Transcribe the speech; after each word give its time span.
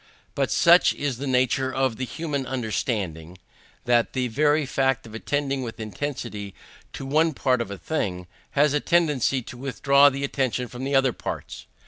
But 0.33 0.49
such 0.49 0.95
is 0.95 1.17
the 1.19 1.27
nature 1.27 1.71
of 1.71 1.97
the 1.97 2.05
human 2.05 2.47
understanding, 2.47 3.37
that 3.85 4.13
the 4.13 4.29
very 4.29 4.65
fact 4.65 5.05
of 5.05 5.13
attending 5.13 5.61
with 5.61 5.79
intensity 5.79 6.55
to 6.93 7.05
one 7.05 7.35
part 7.35 7.61
of 7.61 7.69
a 7.69 7.77
thing, 7.77 8.25
has 8.57 8.73
a 8.73 8.79
tendency 8.79 9.43
to 9.43 9.57
withdraw 9.57 10.09
the 10.09 10.23
attention 10.23 10.67
from 10.67 10.85
the 10.85 10.95
other 10.95 11.13
parts. 11.13 11.67